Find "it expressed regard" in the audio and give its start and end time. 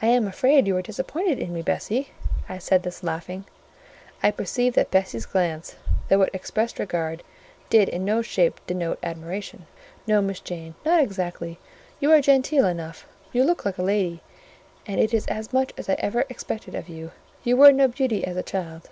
6.22-7.24